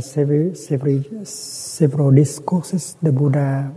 [0.00, 3.72] Several, several, several discourses, the Buddha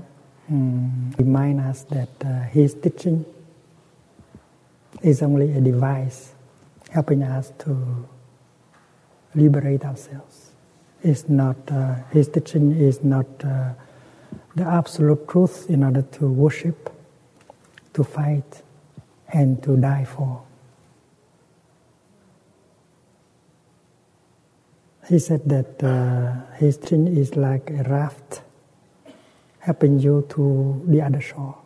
[0.49, 3.25] um, remind us that uh, his teaching
[5.01, 6.33] is only a device
[6.91, 8.07] helping us to
[9.33, 10.51] liberate ourselves.
[11.01, 13.73] It's not, uh, his teaching is not uh,
[14.55, 16.89] the absolute truth in order to worship,
[17.93, 18.61] to fight,
[19.33, 20.43] and to die for.
[25.11, 28.43] He said that uh, his teaching is like a raft
[29.59, 31.57] helping you to the other shore.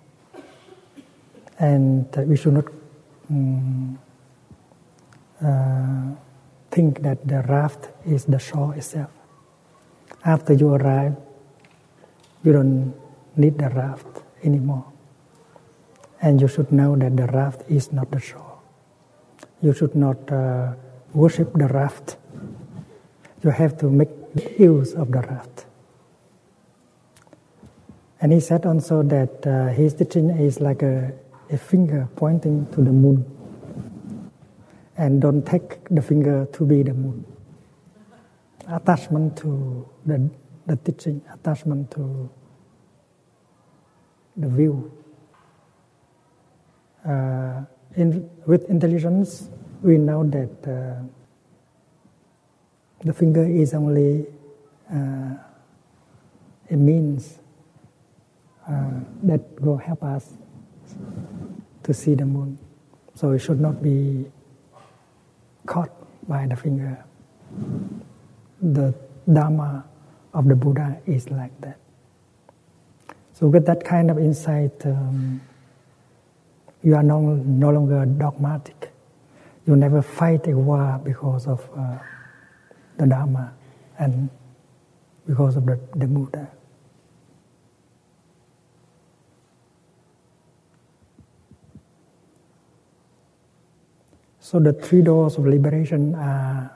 [1.60, 2.66] And we should not
[3.30, 4.00] um,
[5.46, 6.16] uh,
[6.72, 9.12] think that the raft is the shore itself.
[10.26, 11.16] After you arrive,
[12.44, 12.96] you don't
[13.38, 14.92] need the raft anymore.
[16.20, 18.58] And you should know that the raft is not the shore.
[19.62, 20.74] You should not uh,
[21.14, 22.18] worship the raft.
[23.46, 24.10] You have to make
[24.58, 25.68] use of the raft.
[28.20, 31.14] And he said also that uh, his teaching is like a,
[31.52, 33.24] a finger pointing to the moon.
[34.98, 37.24] And don't take the finger to be the moon.
[38.68, 40.28] Attachment to the,
[40.66, 42.28] the teaching, attachment to
[44.38, 44.92] the view.
[47.08, 47.62] Uh,
[47.96, 49.50] in, with intelligence,
[49.84, 51.25] we know that uh,
[53.06, 54.26] the finger is only
[54.92, 55.36] uh,
[56.72, 57.38] a means
[58.68, 60.34] uh, that will help us
[61.84, 62.58] to see the moon.
[63.14, 64.26] So it should not be
[65.68, 65.92] caught
[66.28, 66.98] by the finger.
[68.62, 68.94] The
[69.32, 69.86] Dharma
[70.34, 71.78] of the Buddha is like that.
[73.34, 75.42] So, with that kind of insight, um,
[76.84, 78.92] you are no, no longer dogmatic.
[79.68, 81.98] You never fight a war because of uh,
[82.98, 83.54] the Dharma
[84.00, 84.30] and
[85.28, 86.52] because of the, the Buddha.
[94.40, 96.72] So the three doors of liberation are,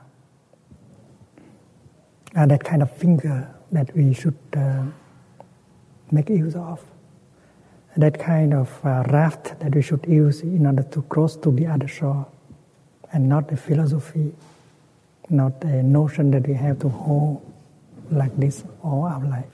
[2.34, 4.82] are that kind of finger that we should uh,
[6.10, 6.84] make use of.
[7.96, 11.68] That kind of uh, raft that we should use in order to cross to the
[11.68, 12.26] other shore,
[13.12, 14.32] and not the philosophy,
[15.30, 17.40] not a notion that we have to hold
[18.10, 19.44] like this all our life.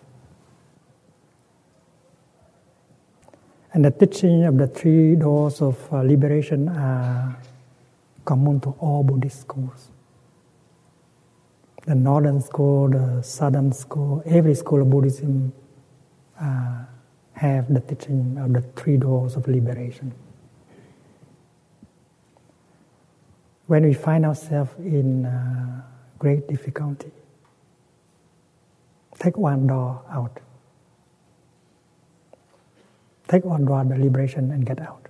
[3.73, 7.37] And the teaching of the three doors of uh, liberation are
[8.25, 9.91] common to all Buddhist schools.
[11.85, 15.53] The northern school, the southern school, every school of Buddhism
[16.41, 16.85] uh,
[17.35, 20.13] have the teaching of the three doors of liberation.
[23.67, 25.83] When we find ourselves in uh,
[26.19, 27.11] great difficulty,
[29.19, 30.39] take one door out.
[33.29, 35.09] Take one door the liberation and get out.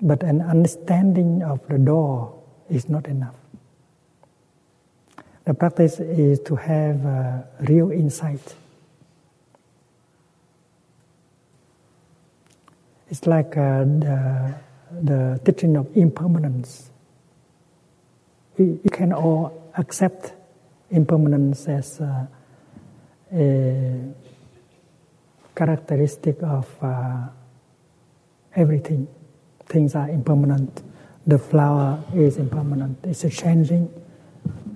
[0.00, 2.40] But an understanding of the door
[2.70, 3.34] is not enough.
[5.44, 7.04] The practice is to have
[7.60, 8.54] real insight.
[13.08, 14.54] It's like uh, the,
[15.02, 16.90] the teaching of impermanence.
[18.58, 20.32] We, we can all accept
[20.90, 22.26] impermanence as uh,
[23.32, 24.00] a
[25.54, 27.28] characteristic of uh,
[28.54, 29.08] everything
[29.66, 30.82] things are impermanent.
[31.26, 32.98] The flower is impermanent.
[33.04, 33.92] It's changing,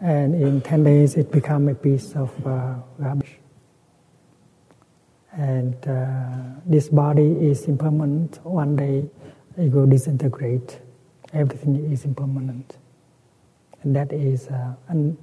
[0.02, 3.29] and in ten days it becomes a piece of uh, rubbish.
[5.40, 8.44] And uh, this body is impermanent.
[8.44, 9.08] One day
[9.56, 10.78] it will disintegrate.
[11.32, 12.76] Everything is impermanent,
[13.82, 15.16] and that is uh, un-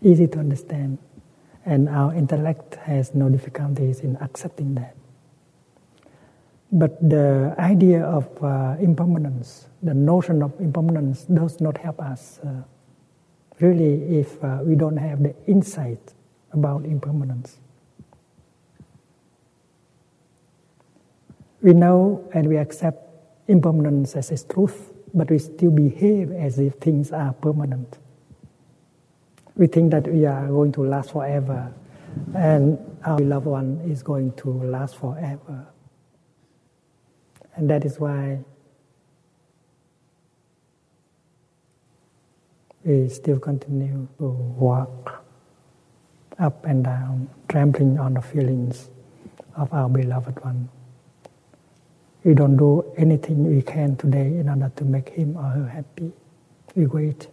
[0.00, 0.96] easy to understand.
[1.66, 4.96] And our intellect has no difficulties in accepting that.
[6.72, 12.62] But the idea of uh, impermanence, the notion of impermanence, does not help us uh,
[13.60, 16.14] really if uh, we don't have the insight
[16.52, 17.58] about impermanence.
[21.62, 23.08] We know and we accept
[23.46, 27.98] impermanence as a truth, but we still behave as if things are permanent.
[29.54, 31.72] We think that we are going to last forever
[32.34, 35.66] and our loved one is going to last forever.
[37.54, 38.40] And that is why
[42.84, 45.24] we still continue to walk
[46.38, 48.90] up and down, trampling on the feelings
[49.56, 50.68] of our beloved one.
[52.24, 56.12] We don't do anything we can today in order to make him or her happy.
[56.74, 57.26] We wait.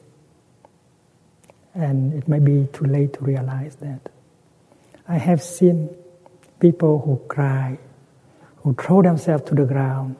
[1.75, 4.09] And it may be too late to realize that.
[5.07, 5.89] I have seen
[6.59, 7.77] people who cry,
[8.57, 10.15] who throw themselves to the ground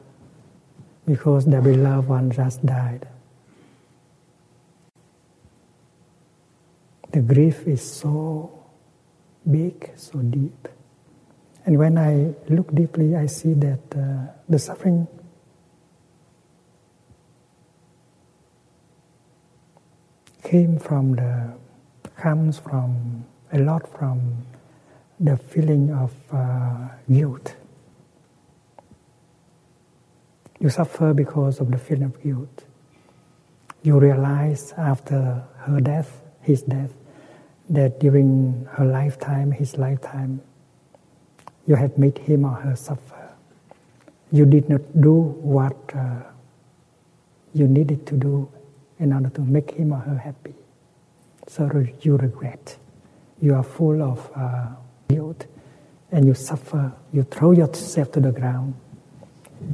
[1.06, 3.08] because their beloved one just died.
[7.10, 8.52] The grief is so
[9.50, 10.68] big, so deep.
[11.66, 15.06] And when I look deeply, I see that uh, the suffering
[20.42, 21.52] came from the
[22.16, 24.46] comes from a lot from
[25.18, 27.56] the feeling of uh, guilt.
[30.58, 32.64] You suffer because of the feeling of guilt.
[33.82, 36.92] You realize after her death, his death,
[37.70, 40.42] that during her lifetime, his lifetime,
[41.70, 43.28] you have made him or her suffer.
[44.32, 46.22] You did not do what uh,
[47.54, 48.50] you needed to do
[48.98, 50.54] in order to make him or her happy.
[51.46, 51.70] So
[52.00, 52.76] you regret.
[53.40, 54.66] You are full of uh,
[55.08, 55.46] guilt
[56.10, 56.92] and you suffer.
[57.12, 58.74] You throw yourself to the ground.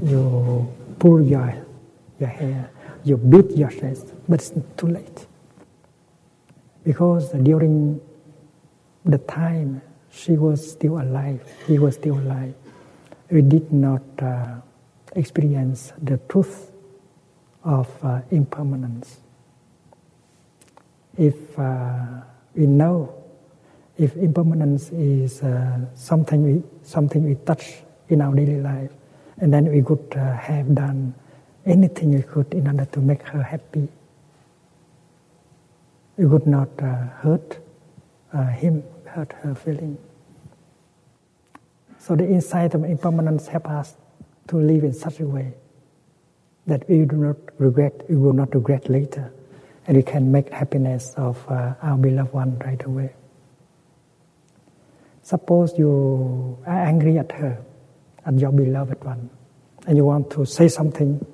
[0.05, 1.55] You pull your,
[2.21, 2.69] your hair.
[3.05, 4.13] You beat your chest.
[4.29, 5.27] But it's too late.
[6.85, 8.03] Because during
[9.07, 9.81] the time
[10.17, 12.55] she was still alive, he was still alive,
[13.31, 14.57] we did not uh,
[15.15, 16.73] experience the truth
[17.65, 19.21] of uh, impermanence.
[21.19, 22.23] If uh,
[22.55, 23.13] we know
[23.99, 28.93] if impermanence is uh, something we something we touch in our daily life,
[29.39, 31.15] and then we could uh, have done
[31.65, 33.89] anything we could in order to make her happy,
[36.17, 37.59] we would not uh, hurt
[38.53, 38.85] him,
[39.17, 39.97] hurt her feeling.
[41.99, 43.97] So the insight of impermanence help us
[44.49, 45.55] to live in such a way
[46.67, 49.33] that we do not regret, we will not regret later,
[49.87, 53.15] and we can make happiness of uh, our beloved one right away.
[55.23, 57.59] Suppose you are angry at her,
[58.27, 59.31] at your beloved one,
[59.87, 61.25] and you want to say something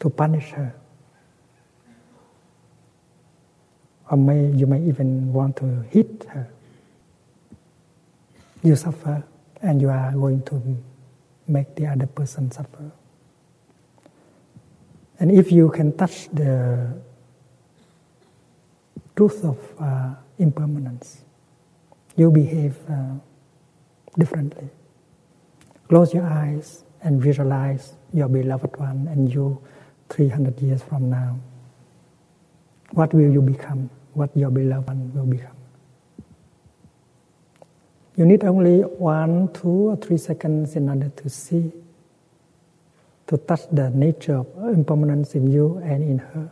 [0.00, 0.74] to punish her.
[4.10, 6.48] Or may, you may even want to hit her.
[8.62, 9.24] You suffer,
[9.62, 10.62] and you are going to
[11.48, 12.90] make the other person suffer.
[15.18, 16.92] And if you can touch the
[19.16, 21.22] truth of uh, impermanence,
[22.16, 23.14] you behave uh,
[24.18, 24.68] differently.
[25.88, 29.60] Close your eyes and visualize your beloved one and you
[30.10, 31.38] 300 years from now.
[32.92, 33.90] What will you become?
[34.16, 35.52] What your beloved one will become?
[38.16, 41.70] You need only one, two, or three seconds in order to see,
[43.26, 46.48] to touch the nature of impermanence in you and in her.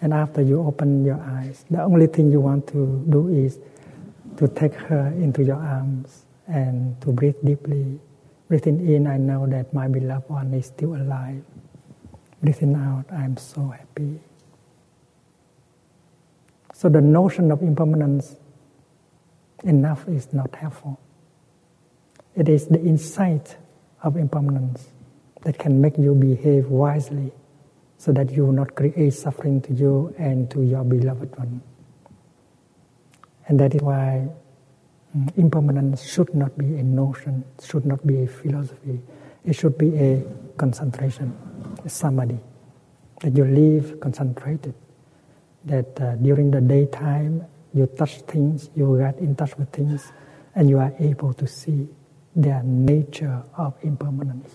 [0.00, 3.60] And after you open your eyes, the only thing you want to do is
[4.38, 8.00] to take her into your arms and to breathe deeply.
[8.48, 11.44] Breathing in, I know that my beloved one is still alive.
[12.42, 14.18] Breathing out, I am so happy.
[16.82, 18.34] So the notion of impermanence
[19.62, 20.98] enough is not helpful.
[22.34, 23.56] It is the insight
[24.02, 24.88] of impermanence
[25.42, 27.30] that can make you behave wisely
[27.98, 31.62] so that you will not create suffering to you and to your beloved one.
[33.46, 34.26] And that is why
[35.14, 39.00] um, impermanence should not be a notion, should not be a philosophy.
[39.44, 40.24] It should be a
[40.56, 41.32] concentration,
[41.84, 42.40] a samadhi.
[43.20, 44.74] That you live concentrated.
[45.64, 50.12] That uh, during the daytime you touch things, you get in touch with things,
[50.54, 51.88] and you are able to see
[52.34, 54.50] their nature of impermanence.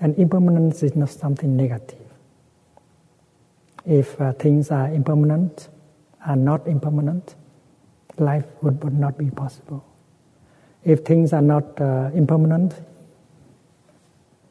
[0.00, 1.98] And impermanence is not something negative.
[3.86, 5.68] If uh, things are impermanent,
[6.26, 7.34] are not impermanent,
[8.18, 9.84] life would, would not be possible.
[10.84, 12.74] If things are not uh, impermanent,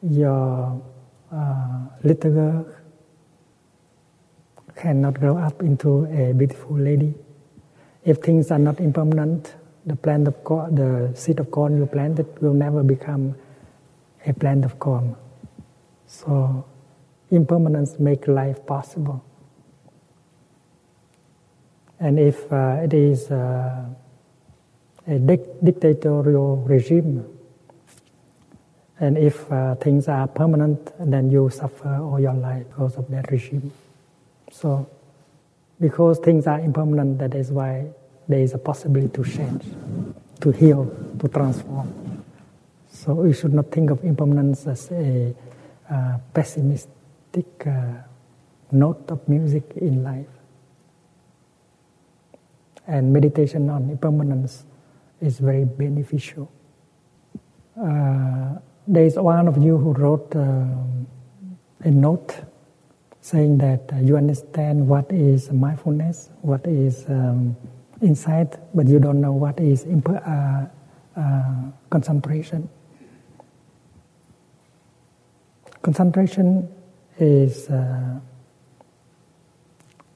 [0.02, 0.82] your
[1.32, 2.66] uh, little girl
[4.76, 7.14] cannot grow up into a beautiful lady.
[8.04, 9.54] If things are not impermanent,
[9.86, 13.34] the plant of corn, the seed of corn you planted will never become
[14.26, 15.16] a plant of corn.
[16.06, 16.64] So
[17.30, 19.24] impermanence make life possible.
[22.00, 23.86] And if uh, it is uh,
[25.06, 27.24] a dic- dictatorial regime,
[29.00, 33.30] and if uh, things are permanent, then you suffer all your life because of that
[33.30, 33.72] regime.
[34.54, 34.86] So,
[35.80, 37.86] because things are impermanent, that is why
[38.28, 39.64] there is a possibility to change,
[40.40, 40.86] to heal,
[41.18, 42.22] to transform.
[42.88, 45.34] So we should not think of impermanence as a
[45.90, 48.06] uh, pessimistic uh,
[48.70, 50.30] note of music in life.
[52.86, 54.64] And meditation on impermanence
[55.20, 56.48] is very beneficial.
[57.76, 58.54] Uh,
[58.86, 61.08] there is one of you who wrote um,
[61.80, 62.36] a note
[63.24, 67.56] saying that uh, you understand what is mindfulness, what is um,
[68.02, 70.66] insight, but you don't know what is imp- uh,
[71.16, 71.54] uh,
[71.88, 72.68] concentration.
[75.80, 76.68] Concentration
[77.18, 78.20] is uh,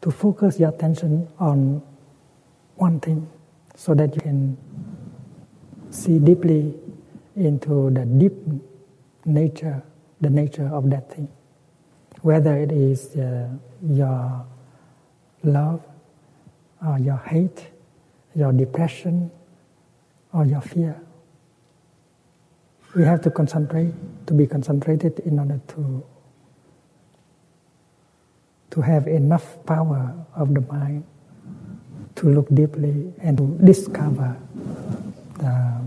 [0.02, 1.80] to focus your attention on
[2.76, 3.26] one thing
[3.74, 4.54] so that you can
[5.88, 6.74] see deeply
[7.36, 8.34] into the deep
[9.24, 9.82] nature,
[10.20, 11.26] the nature of that thing.
[12.28, 13.49] Whether it is uh,
[13.88, 14.44] your
[15.42, 15.80] love,
[16.85, 17.68] or your hate,
[18.35, 19.30] your depression,
[20.35, 21.00] or your fear.
[22.94, 23.94] We have to concentrate,
[24.26, 26.04] to be concentrated in order to,
[28.73, 31.04] to have enough power of the mind
[32.16, 34.37] to look deeply and to discover
[35.38, 35.80] the,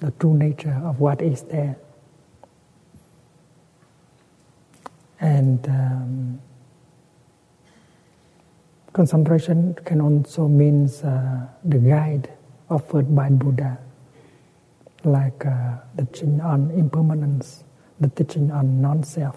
[0.00, 1.76] the true nature of what is there.
[5.22, 6.40] And um,
[8.92, 12.28] concentration can also mean uh, the guide
[12.68, 13.78] offered by Buddha,
[15.04, 17.62] like uh, the teaching on impermanence,
[18.00, 19.36] the teaching on non-self.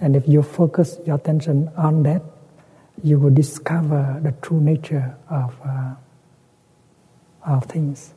[0.00, 2.22] And if you focus your attention on that,
[3.02, 5.94] you will discover the true nature of, uh,
[7.46, 8.12] of things.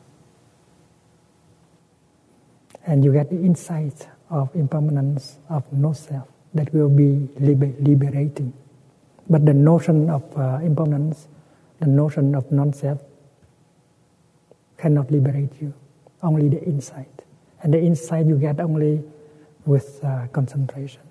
[2.86, 8.52] And you get the insight of impermanence of no self that will be liber- liberating.
[9.28, 11.28] But the notion of uh, impermanence,
[11.80, 13.00] the notion of non-self,
[14.76, 15.72] cannot liberate you.
[16.22, 17.22] Only the insight,
[17.62, 19.02] and the insight you get only
[19.66, 21.02] with uh, concentration.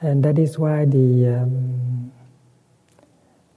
[0.00, 2.12] And that is why the um,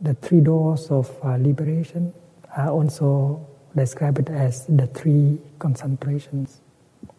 [0.01, 2.13] the three doors of uh, liberation
[2.55, 6.61] are also described as the three concentrations.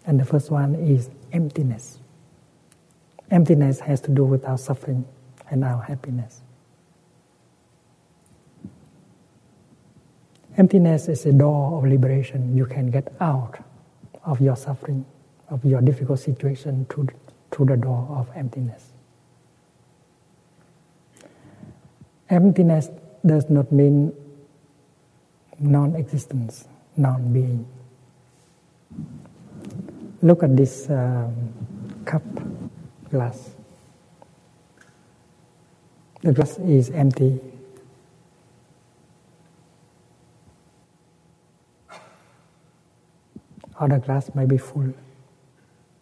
[0.07, 1.99] And the first one is emptiness.
[3.31, 5.05] Emptiness has to do with our suffering
[5.51, 6.41] and our happiness.
[10.57, 12.57] Emptiness is a door of liberation.
[12.57, 13.63] You can get out
[14.25, 15.05] of your suffering,
[15.49, 17.09] of your difficult situation through,
[17.51, 18.91] through the door of emptiness.
[22.29, 22.89] Emptiness
[23.25, 24.13] does not mean
[25.59, 26.67] non existence,
[26.97, 27.67] non being.
[30.23, 31.33] Look at this um,
[32.05, 32.23] cup
[33.11, 33.51] glass.
[36.23, 37.41] The glass is empty.
[43.81, 44.93] Or the glass may be full.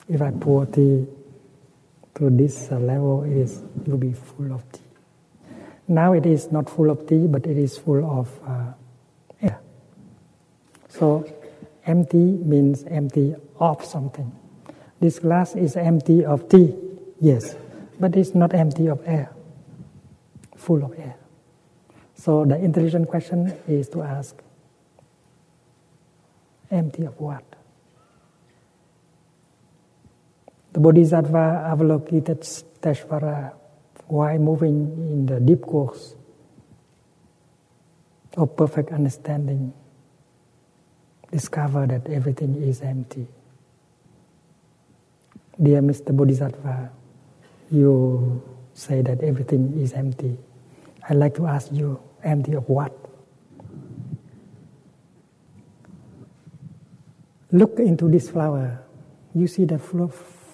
[0.08, 1.06] If I pour tea
[2.16, 4.80] to this level, it, is, it will be full of tea.
[5.86, 8.72] Now it is not full of tea, but it is full of uh,
[9.40, 9.60] air.
[10.88, 11.24] So
[11.88, 14.30] empty means empty of something.
[15.00, 16.74] This glass is empty of tea
[17.20, 17.56] Yes,
[17.98, 19.30] but it's not empty of air,
[20.56, 21.16] full of air.
[22.14, 24.36] So the intelligent question is to ask,
[26.70, 27.42] empty of what?
[30.72, 33.52] The Bodhisattva Avalokiteshvara,
[34.06, 36.14] while moving in the deep course
[38.36, 39.72] of perfect understanding,
[41.30, 43.26] discover that everything is empty.
[45.60, 46.16] Dear Mr.
[46.16, 46.90] Bodhisattva,
[47.70, 48.42] you
[48.74, 50.38] say that everything is empty.
[51.08, 52.92] I'd like to ask you, empty of what?
[57.50, 58.82] Look into this flower.
[59.34, 59.80] You see that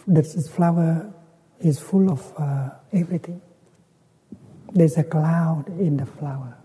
[0.06, 1.12] this flower
[1.60, 3.40] is full of uh, everything.
[4.72, 6.56] There's a cloud in the flower.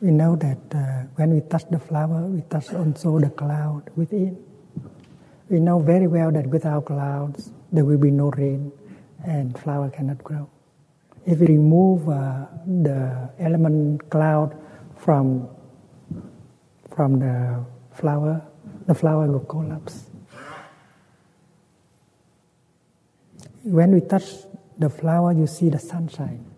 [0.00, 0.78] We know that uh,
[1.16, 4.38] when we touch the flower, we touch also the cloud within.
[5.50, 8.72] We know very well that without clouds, there will be no rain
[9.24, 10.48] and flower cannot grow.
[11.26, 14.56] If we remove uh, the element cloud
[14.96, 15.48] from,
[16.94, 18.42] from the flower,
[18.86, 20.06] the flower will collapse.
[23.64, 24.24] When we touch
[24.78, 26.49] the flower, you see the sunshine.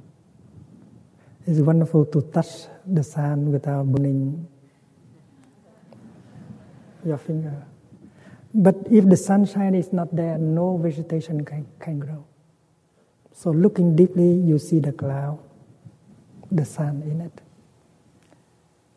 [1.46, 4.46] It's wonderful to touch the sun without burning
[7.04, 7.66] your finger.
[8.54, 12.24] But if the sunshine is not there, no vegetation can, can grow.
[13.34, 15.40] So looking deeply, you see the cloud.
[16.52, 17.40] the sun in it.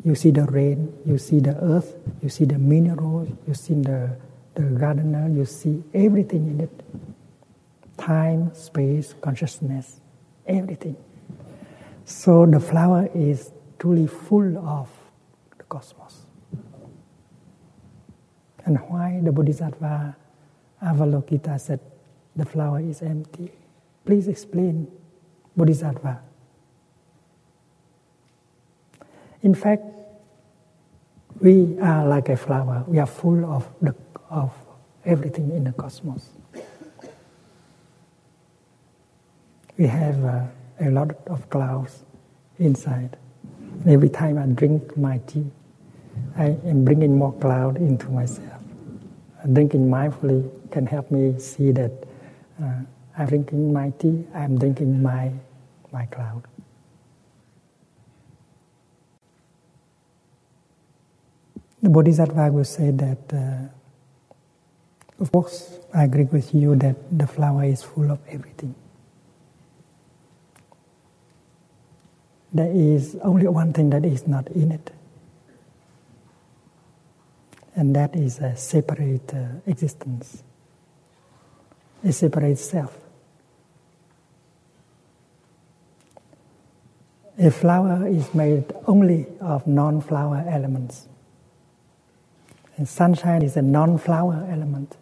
[0.03, 4.17] You see the rain, you see the earth, you see the minerals, you see the,
[4.55, 6.83] the gardener, you see everything in it.
[7.97, 10.01] Time, space, consciousness,
[10.47, 10.95] everything.
[12.05, 14.87] So the flower is truly full of
[15.57, 16.27] the cosmos.
[18.63, 20.15] And why the Bodhisattva
[20.83, 21.79] Avalokita said
[22.35, 23.51] the flower is empty?
[24.05, 24.87] Please explain,
[25.57, 26.21] Bodhisattva.
[29.41, 29.83] In fact,
[31.41, 32.83] we are like a flower.
[32.87, 33.95] We are full of, the,
[34.29, 34.53] of
[35.05, 36.29] everything in the cosmos.
[39.77, 40.43] We have uh,
[40.79, 42.03] a lot of clouds
[42.59, 43.17] inside.
[43.87, 45.45] Every time I drink my tea,
[46.37, 48.61] I am bringing more cloud into myself.
[49.51, 51.91] Drinking mindfully can help me see that
[52.61, 52.79] uh,
[53.17, 55.31] I'm drinking my tea, I'm drinking my,
[55.91, 56.43] my cloud.
[61.81, 63.67] The Bodhisattva will say that, uh,
[65.21, 68.73] of course, I agree with you that the flower is full of everything.
[72.55, 74.89] There is only one thing that is not in it,
[77.75, 80.41] and that is a separate uh, existence,
[82.01, 82.97] a separate self.
[87.37, 91.09] A flower is made only of non flower elements.
[92.77, 94.95] And sunshine is a non flower element.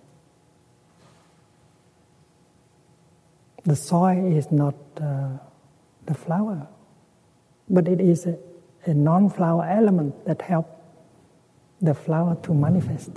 [3.64, 5.38] The soil is not uh,
[6.08, 6.68] the flower,
[7.70, 8.38] but it is a,
[8.86, 10.70] a non flower element that helps
[11.82, 13.12] the flower to manifest.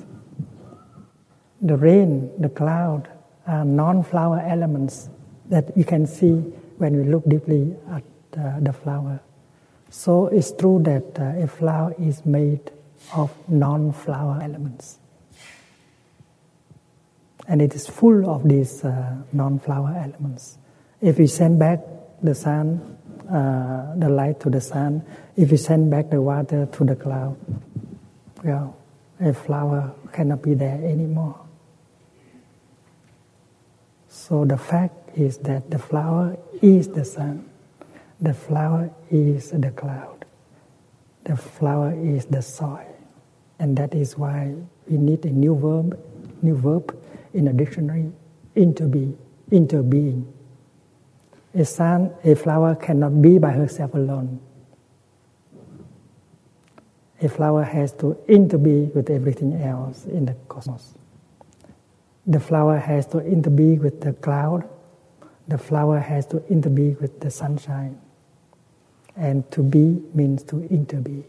[1.62, 3.08] The rain, the cloud
[3.46, 5.08] are non flower elements
[5.48, 6.34] that you can see
[6.78, 8.02] when we look deeply at
[8.38, 9.20] uh, the flower.
[9.88, 12.72] So it's true that uh, a flower is made
[13.14, 14.98] of non flower elements.
[17.48, 20.58] And it is full of these uh, non flower elements.
[21.00, 21.80] If we send back
[22.22, 25.02] the sun, uh, the light to the sun,
[25.36, 27.36] if we send back the water to the cloud,
[28.44, 28.76] well,
[29.20, 31.40] a flower cannot be there anymore.
[34.08, 37.48] So the fact is that the flower is the sun,
[38.20, 40.24] the flower is the cloud,
[41.24, 42.94] the flower is the soil.
[43.58, 44.54] And that is why
[44.88, 45.98] we need a new verb,
[46.42, 46.96] new verb
[47.32, 48.12] in a dictionary,
[48.54, 49.16] into be,
[49.50, 50.35] into interbeing.
[51.56, 54.40] A sun, a flower cannot be by herself alone.
[57.22, 60.92] A flower has to interbe with everything else in the cosmos.
[62.26, 64.68] The flower has to interbe with the cloud.
[65.48, 67.98] The flower has to interbe with the sunshine.
[69.16, 71.24] And to be means to interbe.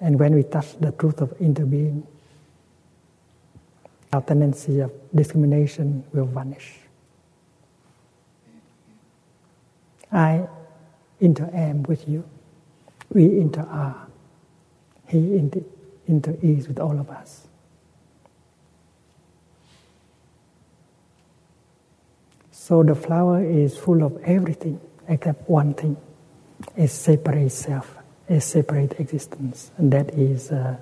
[0.00, 2.02] And when we touch the truth of interbeing,
[4.12, 6.85] our tendency of discrimination will vanish.
[10.16, 10.48] I
[11.20, 12.24] inter-am with you.
[13.12, 14.08] We inter-are.
[15.08, 15.62] He inter-
[16.06, 17.46] inter-is with all of us.
[22.50, 25.96] So the flower is full of everything except one thing.
[26.76, 27.96] It separate self
[28.28, 30.76] a separate existence, and that is uh,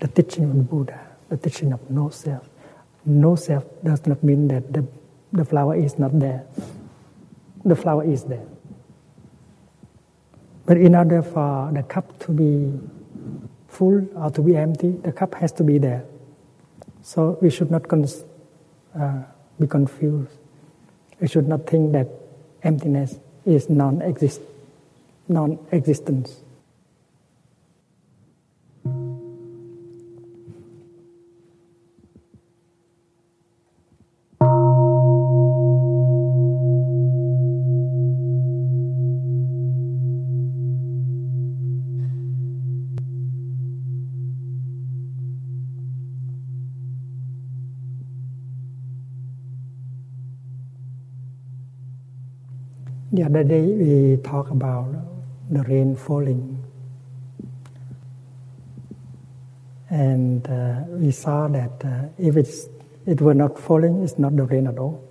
[0.00, 0.98] the teaching of the Buddha,
[1.28, 2.48] the teaching of no self.
[3.04, 4.84] No self does not mean that the,
[5.32, 6.44] the flower is not there.
[7.64, 8.46] The flower is there.
[10.66, 12.78] But in order for the cup to be
[13.68, 16.04] full or to be empty, the cup has to be there.
[17.02, 18.24] So we should not cons-
[18.98, 19.22] uh,
[19.58, 20.30] be confused.
[21.20, 22.08] We should not think that
[22.62, 24.40] emptiness is non-exist,
[25.28, 26.36] non-existence.
[53.20, 54.88] The other day we talked about
[55.50, 56.56] the rain falling.
[59.90, 62.70] And uh, we saw that uh, if it's,
[63.04, 65.04] it were not falling, it's not the rain at all.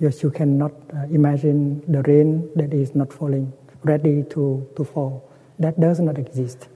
[0.00, 3.52] Yes, you cannot uh, imagine the rain that is not falling,
[3.84, 5.30] ready to, to fall.
[5.60, 6.66] That does not exist.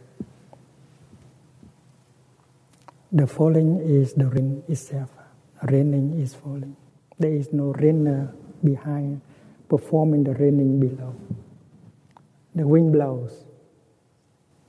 [3.11, 5.11] The falling is the rain itself.
[5.65, 6.77] Raining is falling.
[7.19, 8.33] There is no rainer
[8.63, 9.23] behind
[9.69, 11.15] performing the raining below.
[12.55, 13.45] The wind blows.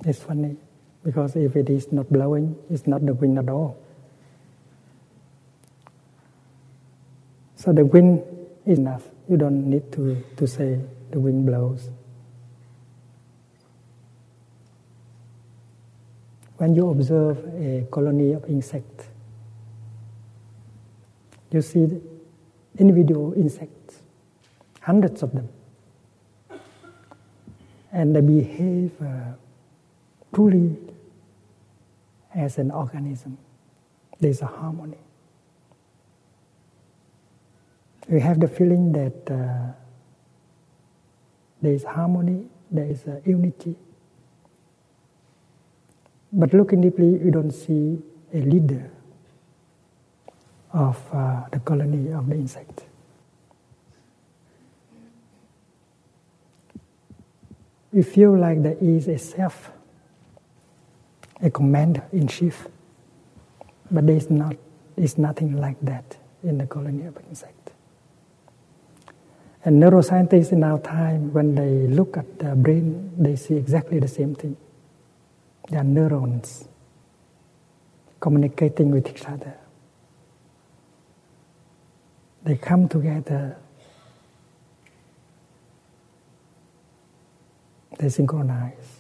[0.06, 0.58] It's funny
[1.04, 3.78] because if it is not blowing, it's not the wind at all.
[7.56, 8.24] So the wind
[8.66, 9.04] is enough.
[9.28, 10.80] You don't need to, to say
[11.12, 11.90] the wind blows.
[16.58, 19.08] When you observe a colony of insects,
[21.52, 21.88] you see
[22.78, 23.97] individual insects,
[24.88, 25.50] hundreds of them,
[27.92, 29.34] and they behave uh,
[30.34, 30.78] truly
[32.34, 33.38] as an organism.
[34.22, 34.98] There's a harmony.
[38.08, 39.74] We have the feeling that uh,
[41.62, 43.76] there is harmony, there is uh, unity.
[46.32, 48.02] But looking deeply, you don't see
[48.34, 48.90] a leader
[50.72, 52.87] of uh, the colony of the insect.
[57.92, 59.72] We feel like there is a self,
[61.42, 62.68] a commander in chief,
[63.90, 64.56] but there is not.
[64.98, 67.70] Is nothing like that in the colony of insect.
[69.64, 74.08] And neuroscientists in our time, when they look at the brain, they see exactly the
[74.08, 74.58] same thing.
[75.70, 76.68] They are neurons
[78.20, 79.54] communicating with each other.
[82.44, 83.58] They come together,
[87.98, 88.98] they synchronize,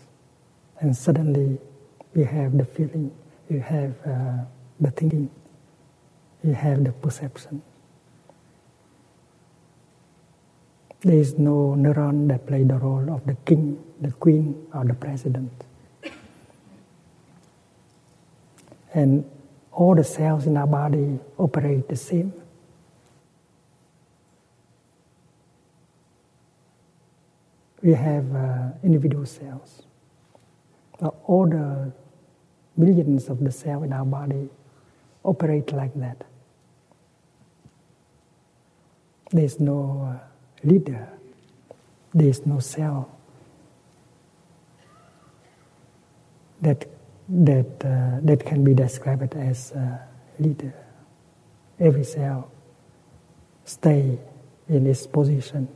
[0.79, 1.59] and suddenly
[2.15, 3.11] we have the feeling,
[3.49, 4.43] you have uh,
[4.79, 5.29] the thinking,
[6.43, 7.61] you have the perception.
[11.01, 14.95] There is no neuron that play the role of the king, the queen, or the
[14.95, 15.51] president.
[18.93, 19.29] And
[19.71, 22.33] all the cells in our body operate the same.
[27.87, 29.83] We have uh, individual cells.
[30.99, 31.93] But all the
[32.75, 34.49] millions of the cells in our body
[35.23, 36.25] operate like that.
[39.31, 41.07] There is no uh, leader,
[42.13, 43.09] there is no cell
[46.59, 46.89] that
[47.29, 50.01] that, uh, that can be described as a
[50.39, 50.73] leader.
[51.79, 52.51] Every cell
[53.63, 54.19] stay
[54.67, 55.69] in its position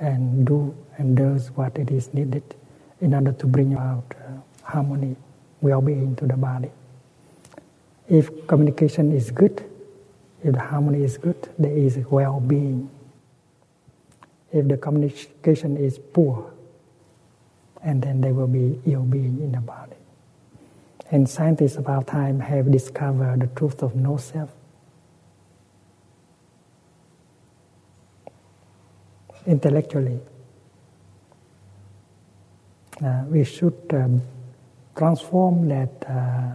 [0.00, 2.42] and do and does what it is needed
[3.00, 5.16] in order to bring about uh, harmony,
[5.60, 6.70] well-being to the body.
[8.08, 9.64] If communication is good,
[10.42, 12.90] if the harmony is good, there is well-being.
[14.52, 16.52] If the communication is poor,
[17.82, 19.96] and then there will be ill-being in the body.
[21.10, 24.50] And scientists of our time have discovered the truth of no self.
[29.46, 30.20] Intellectually,
[33.04, 34.22] uh, we should um,
[34.96, 36.54] transform that uh,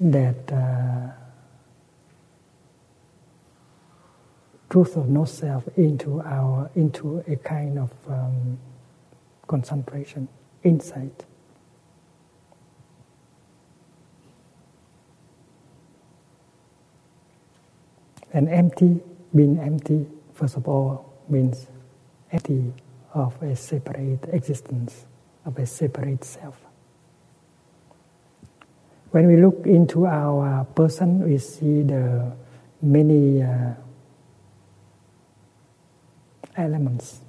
[0.00, 1.10] that uh,
[4.70, 8.58] truth of no self into our into a kind of um,
[9.46, 10.28] concentration,
[10.62, 11.24] insight.
[18.32, 19.00] And empty,
[19.34, 21.66] being empty, first of all, means
[22.32, 22.72] empty
[23.14, 25.06] of a separate existence,
[25.44, 26.60] of a separate self.
[29.10, 32.30] When we look into our person, we see the
[32.82, 33.72] many uh,
[36.56, 37.20] elements.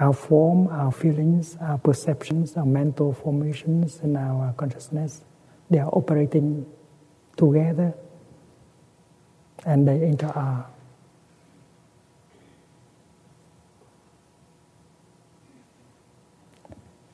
[0.00, 5.22] Our form, our feelings, our perceptions, our mental formations, and our consciousness,
[5.68, 6.66] they are operating
[7.36, 7.94] together
[9.66, 10.70] and they interact.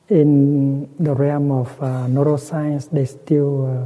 [0.09, 3.85] In the realm of uh, neuroscience, they still uh,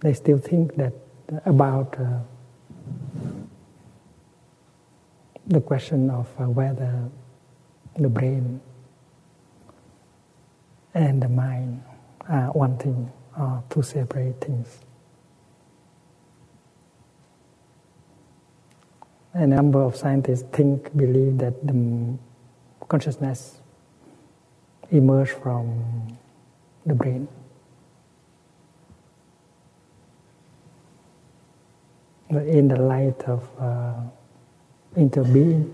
[0.00, 0.92] they still think that
[1.44, 2.18] about uh,
[5.46, 7.08] the question of uh, whether
[7.96, 8.60] the brain
[10.94, 11.82] and the mind
[12.28, 14.80] are one thing or two separate things.
[19.36, 22.16] a number of scientists think, believe that the
[22.88, 23.60] consciousness
[24.90, 26.18] emerges from
[26.84, 27.28] the brain.
[32.30, 33.94] In the light of uh,
[34.96, 35.72] interbeing,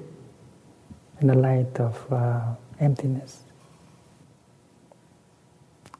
[1.20, 3.42] in the light of uh, emptiness.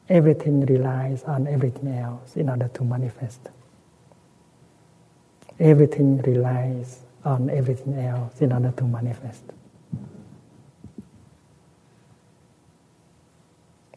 [0.09, 3.41] Everything relies on everything else in order to manifest.
[5.59, 9.45] Everything relies on everything else in order to manifest.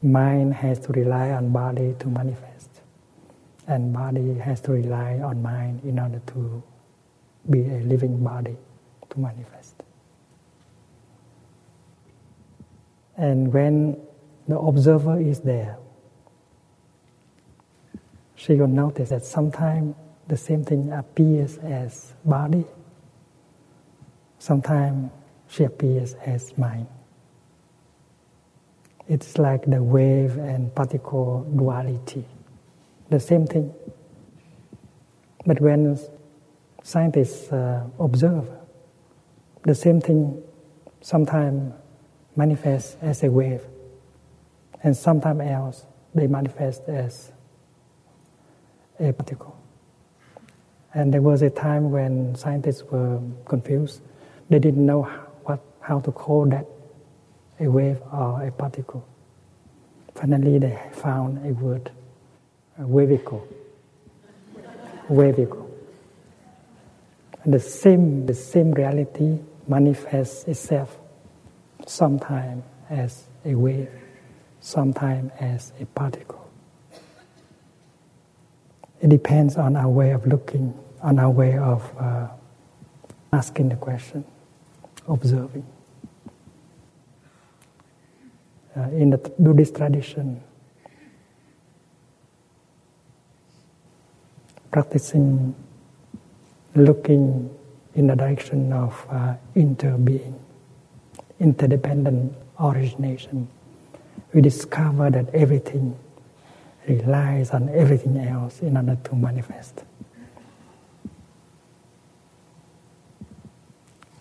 [0.05, 2.69] Mind has to rely on body to manifest,
[3.65, 6.61] and body has to rely on mind in order to
[7.49, 8.55] be a living body
[9.09, 9.81] to manifest.
[13.17, 13.97] And when
[14.47, 15.77] the observer is there,
[18.35, 19.95] she will notice that sometimes
[20.27, 22.65] the same thing appears as body,
[24.37, 25.09] sometimes
[25.47, 26.85] she appears as mind.
[29.07, 32.25] It's like the wave and particle duality,
[33.09, 33.73] the same thing.
[35.45, 35.99] But when
[36.81, 38.49] scientists uh, observe,
[39.63, 40.41] the same thing
[41.01, 41.73] sometimes
[42.35, 43.61] manifests as a wave,
[44.81, 47.31] and sometimes else they manifest as
[48.99, 49.55] a particle.
[50.95, 54.01] And there was a time when scientists were confused.
[54.49, 55.03] They didn't know
[55.43, 56.65] what, how to call that
[57.59, 59.05] a wave or a particle.
[60.13, 61.91] Finally, they found a word,
[62.77, 63.45] a wavicle.
[65.09, 65.69] wavicle.
[67.43, 70.97] And the same, the same reality manifests itself
[71.85, 73.91] sometimes as a wave,
[74.61, 76.49] sometimes as a particle.
[79.01, 82.27] It depends on our way of looking, on our way of uh,
[83.31, 84.25] asking the question,
[85.07, 85.65] observing.
[88.77, 90.41] Uh, in the Buddhist tradition,
[94.71, 95.55] practicing
[96.75, 97.49] looking
[97.93, 100.37] in the direction of uh, interbeing,
[101.39, 103.47] interdependent origination,
[104.33, 105.97] we discover that everything
[106.87, 109.83] relies on everything else in order to manifest.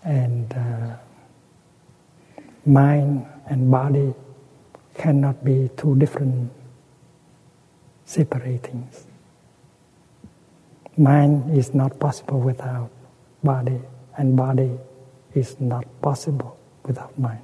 [0.05, 0.97] And uh,
[2.65, 4.15] mind and body
[4.95, 6.51] cannot be two different
[8.05, 9.07] separate things.
[10.97, 12.91] Mind is not possible without
[13.43, 13.81] body,
[14.17, 14.79] and body
[15.35, 17.43] is not possible without mind.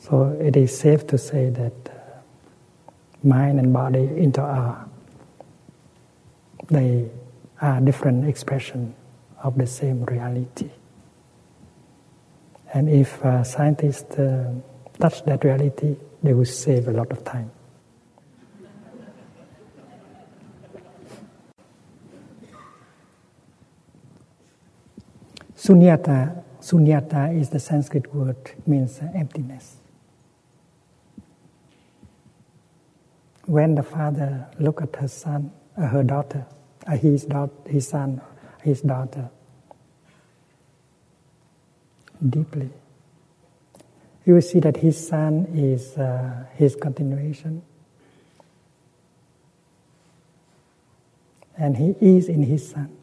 [0.00, 1.92] So it is safe to say that uh,
[3.22, 4.88] mind and body interact.
[6.68, 7.10] They
[7.60, 8.94] are different expression
[9.42, 10.70] of the same reality.
[12.72, 14.52] And if uh, scientists uh,
[15.00, 17.50] touch that reality, they will save a lot of time.
[25.56, 28.36] Sunyata, sunyata is the Sanskrit word,
[28.66, 29.76] means emptiness.
[33.44, 36.46] When the father look at her son, uh, her daughter,
[36.86, 38.20] uh, his, daughter, his son,
[38.62, 39.28] his daughter,
[42.26, 42.70] deeply,
[44.30, 47.62] you will see that his son is uh, his continuation.
[51.58, 52.96] And he is in his son,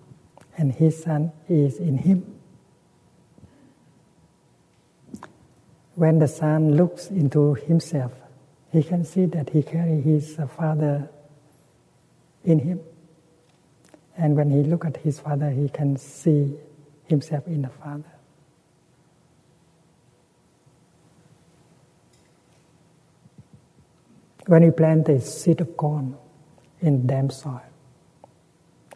[0.57, 2.39] and his son is in him.
[5.95, 8.13] When the son looks into himself,
[8.71, 11.09] he can see that he carries his father
[12.45, 12.79] in him.
[14.17, 16.55] And when he look at his father, he can see
[17.03, 18.16] himself in the father.
[24.47, 26.15] When we plant a seed of corn
[26.79, 27.61] in damp soil,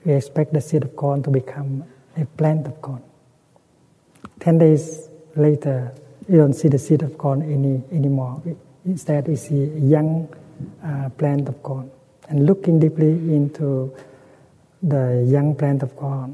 [0.05, 1.83] we expect the seed of corn to become
[2.15, 3.03] a plant of corn.
[4.39, 5.93] Ten days later,
[6.29, 8.41] you don't see the seed of corn any anymore.
[8.85, 10.33] Instead, we see a young
[10.81, 11.91] uh, plant of corn.
[12.29, 13.93] And looking deeply into
[14.81, 16.33] the young plant of corn,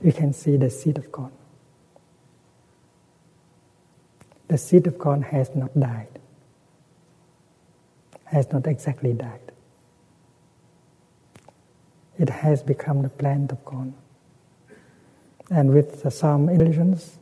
[0.00, 1.32] we can see the seed of corn.
[4.46, 6.11] The seed of corn has not died
[8.32, 9.52] has not exactly died.
[12.18, 13.94] It has become the plant of corn.
[15.50, 17.18] And with some illusions,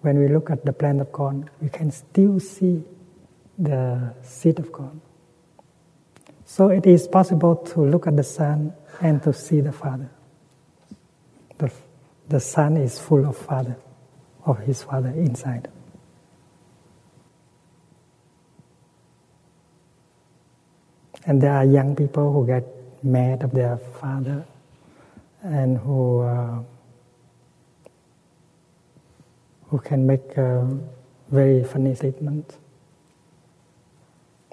[0.00, 2.84] when we look at the plant of corn, we can still see
[3.58, 5.00] the seed of corn.
[6.44, 10.08] So it is possible to look at the Son and to see the Father.
[11.58, 11.72] The,
[12.28, 13.76] the Son is full of Father,
[14.46, 15.68] of His Father inside.
[21.28, 22.64] And there are young people who get
[23.04, 24.46] mad at their father
[25.42, 26.62] and who uh,
[29.68, 30.66] who can make a
[31.30, 32.56] very funny statements.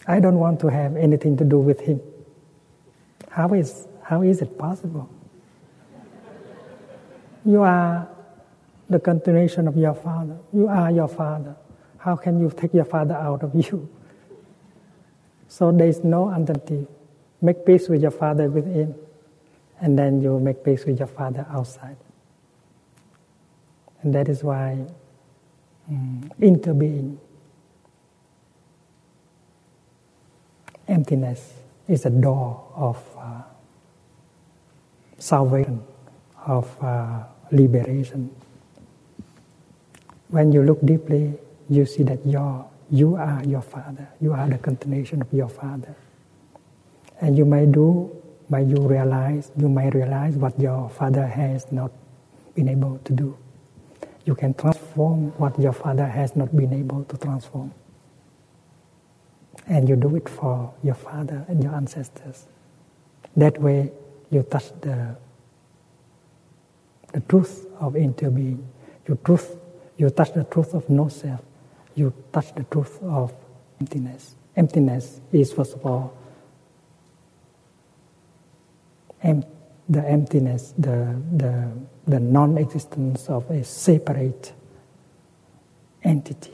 [0.05, 2.01] I don't want to have anything to do with him.
[3.31, 5.09] How is how is it possible?
[7.45, 8.05] You are
[8.89, 10.37] the continuation of your father.
[10.51, 11.55] You are your father.
[11.99, 13.87] How can you take your father out of you?
[15.55, 16.85] So there is no alternative.
[17.41, 18.93] Make peace with your father within,
[19.79, 21.95] and then you make peace with your father outside.
[24.01, 24.85] And that is why
[25.87, 27.15] um, interbeing,
[30.89, 31.53] emptiness,
[31.87, 33.41] is a door of uh,
[35.19, 35.81] salvation,
[36.45, 38.29] of uh, liberation.
[40.27, 41.33] When you look deeply,
[41.69, 44.07] you see that your, you are your father.
[44.21, 45.95] You are the continuation of your father.
[47.21, 48.11] And you may do,
[48.49, 51.91] may you realize, you may realize what your father has not
[52.55, 53.37] been able to do.
[54.25, 57.73] You can transform what your father has not been able to transform.
[59.67, 62.47] And you do it for your father and your ancestors.
[63.37, 63.91] That way,
[64.31, 65.15] you touch the,
[67.13, 68.63] the truth of interbeing.
[69.07, 69.57] You, truth,
[69.97, 71.41] you touch the truth of no self.
[71.95, 73.33] You touch the truth of
[73.79, 74.35] emptiness.
[74.55, 76.17] Emptiness is, first of all,
[79.23, 79.43] em-
[79.87, 81.71] the emptiness, the, the,
[82.07, 84.53] the non existence of a separate
[86.03, 86.53] entity.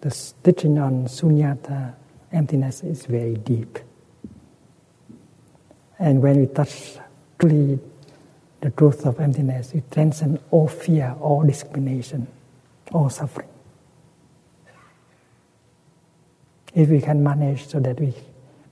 [0.00, 1.94] The teaching on sunyata,
[2.32, 3.78] emptiness, is very deep.
[5.98, 6.98] And when we touch
[7.38, 7.78] truly
[8.64, 12.26] the truth of emptiness, it transcends all fear, all discrimination,
[12.92, 13.48] all suffering.
[16.74, 18.14] If we can manage so that we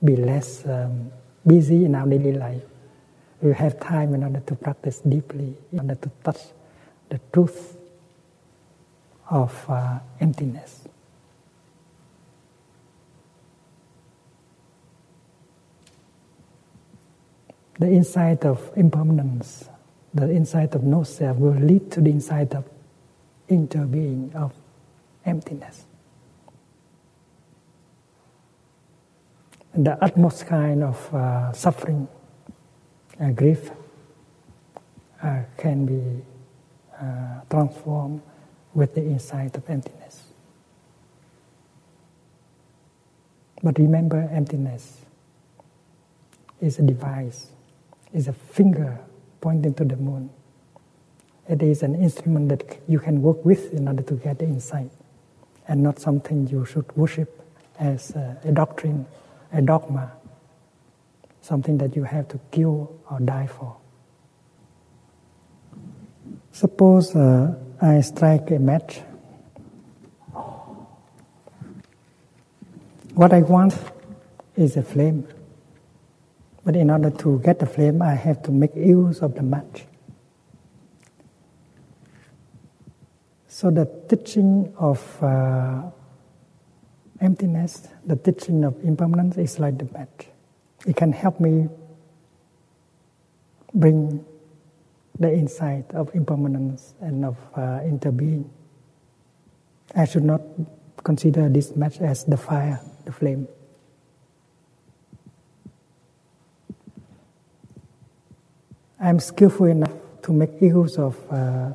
[0.03, 1.11] be less um,
[1.45, 2.63] busy in our daily life,
[3.39, 6.41] we have time in order to practice deeply, in order to touch
[7.09, 7.77] the truth
[9.29, 10.87] of uh, emptiness.
[17.79, 19.67] the insight of impermanence,
[20.13, 22.65] the insight of no self will lead to the insight of
[23.49, 24.53] interbeing, of
[25.25, 25.85] emptiness.
[29.73, 32.07] The utmost kind of uh, suffering,
[33.19, 33.71] uh, grief,
[35.21, 36.21] uh, can be
[36.99, 38.21] uh, transformed
[38.73, 40.21] with the insight of emptiness.
[43.63, 44.97] But remember, emptiness
[46.61, 47.47] is a device
[48.13, 48.99] is a finger
[49.43, 50.29] pointing to the moon.
[51.49, 54.89] It is an instrument that you can work with in order to get the insight,
[55.67, 57.29] and not something you should worship
[57.77, 59.05] as a, a doctrine,
[59.51, 60.13] a dogma,
[61.41, 63.75] something that you have to kill or die for.
[66.53, 69.01] Suppose uh, I strike a match.
[73.13, 73.75] What I want
[74.55, 75.27] is a flame.
[76.65, 79.85] But in order to get the flame, I have to make use of the match.
[83.47, 85.83] So the teaching of uh,
[87.21, 90.27] emptiness, the teaching of impermanence is like the match.
[90.87, 91.69] It can help me
[93.73, 94.25] bring
[95.19, 98.49] the insight of impermanence and of uh, interbeing.
[99.95, 100.41] I should not
[101.03, 103.47] consider this match as the fire, the flame.
[109.03, 111.73] I'm skillful enough to make use of uh,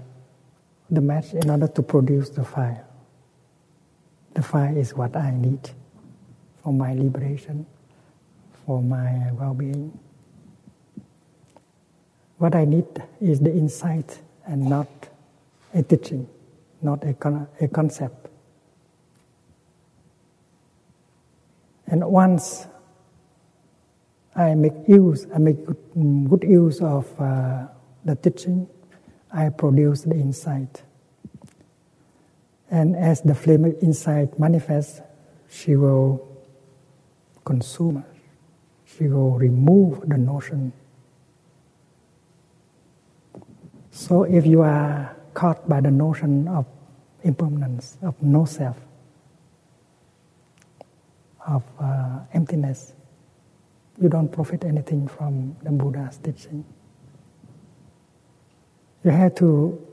[0.88, 2.86] the match in order to produce the fire.
[4.32, 5.68] The fire is what I need
[6.64, 7.66] for my liberation,
[8.64, 9.98] for my well being.
[12.38, 12.86] What I need
[13.20, 14.88] is the insight and not
[15.74, 16.26] a teaching,
[16.80, 18.30] not a, con- a concept.
[21.88, 22.66] And once
[24.38, 25.76] I make use, I make good,
[26.30, 27.66] good use of uh,
[28.04, 28.68] the teaching.
[29.32, 30.82] I produce the insight.
[32.70, 35.00] And as the flame of insight manifests,
[35.50, 36.24] she will
[37.44, 38.04] consume
[38.86, 40.72] She will remove the notion.
[43.90, 46.64] So if you are caught by the notion of
[47.22, 48.76] impermanence, of no self,
[51.46, 52.94] of uh, emptiness,
[54.00, 56.64] you don't profit anything from the Buddha's teaching.
[59.04, 59.84] You have to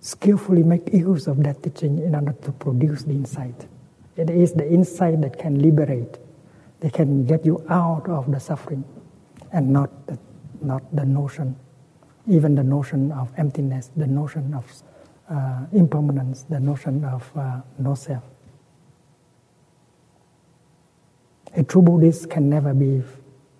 [0.00, 3.66] skillfully make use of that teaching in order to produce the insight.
[4.16, 6.18] It is the insight that can liberate,
[6.80, 8.84] that can get you out of the suffering,
[9.52, 10.18] and not the,
[10.62, 11.56] not the notion,
[12.28, 14.64] even the notion of emptiness, the notion of
[15.28, 18.22] uh, impermanence, the notion of uh, no self.
[21.56, 23.02] A true Buddhist can never be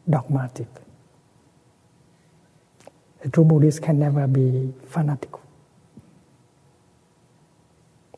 [0.08, 0.68] dogmatic.
[3.24, 5.40] A true Buddhist can never be fanatical.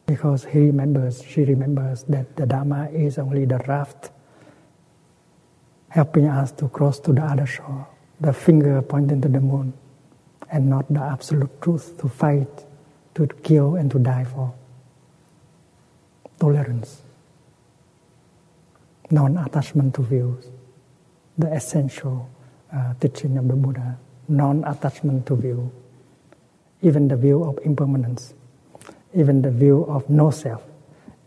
[0.07, 4.11] Because he remembers, she remembers that the Dharma is only the raft
[5.89, 7.87] helping us to cross to the other shore,
[8.21, 9.73] the finger pointing to the moon,
[10.51, 12.65] and not the absolute truth to fight,
[13.15, 14.53] to kill, and to die for.
[16.39, 17.03] Tolerance,
[19.13, 20.51] non attachment to views,
[21.37, 22.29] the essential
[22.75, 23.99] uh, teaching of the Buddha
[24.29, 25.71] non attachment to view,
[26.81, 28.33] even the view of impermanence,
[29.15, 30.63] even the view of no self,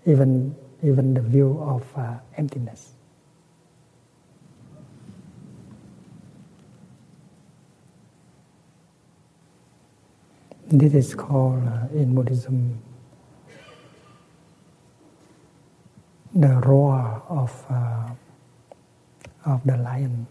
[0.07, 2.93] even, even the view of uh, emptiness.
[10.67, 12.79] This is called uh, in Buddhism
[16.35, 18.09] the roar of, uh,
[19.45, 20.27] of the lion.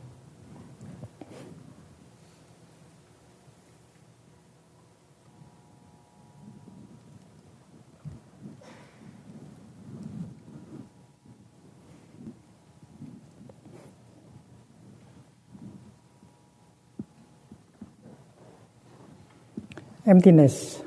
[20.07, 20.84] emptiness.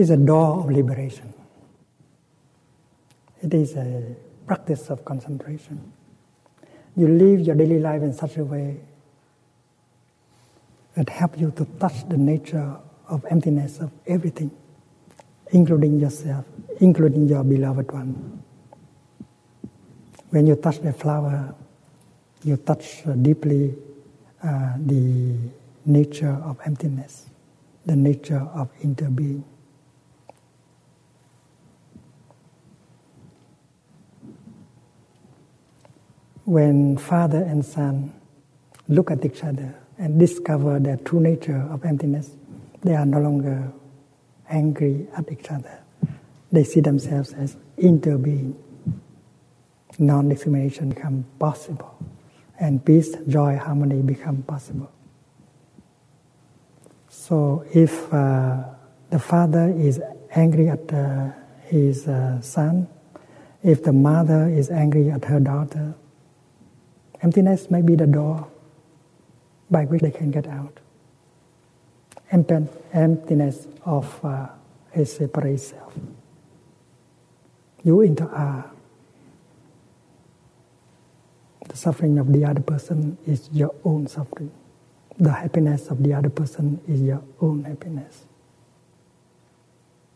[0.00, 1.32] Is a door of liberation.
[3.42, 5.92] It is a practice of concentration.
[6.96, 8.80] You live your daily life in such a way
[10.94, 12.76] that helps you to touch the nature
[13.08, 14.50] of emptiness of everything
[15.52, 16.44] including yourself,
[16.80, 18.42] including your beloved one.
[20.30, 21.54] When you touch the flower,
[22.44, 23.74] you touch deeply
[24.42, 25.36] uh, the
[25.86, 27.26] nature of emptiness,
[27.84, 29.42] the nature of interbeing.
[36.50, 38.12] When father and son
[38.88, 42.28] look at each other and discover their true nature of emptiness,
[42.82, 43.72] they are no longer
[44.48, 45.78] angry at each other.
[46.50, 48.56] They see themselves as interbeing.
[50.00, 51.96] Non-discrimination become possible,
[52.58, 54.90] and peace, joy, harmony become possible.
[57.08, 58.64] So, if uh,
[59.10, 60.00] the father is
[60.34, 61.30] angry at uh,
[61.66, 62.88] his uh, son,
[63.62, 65.94] if the mother is angry at her daughter,
[67.22, 68.48] emptiness may be the door
[69.70, 70.80] by which they can get out
[72.32, 74.48] emptiness of uh,
[74.94, 75.94] a separate self.
[77.82, 78.70] You inter-are.
[81.68, 84.50] The suffering of the other person is your own suffering.
[85.18, 88.24] The happiness of the other person is your own happiness.